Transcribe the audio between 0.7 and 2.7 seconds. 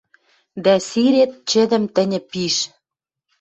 сирет чӹдӹм тӹньӹ пиш.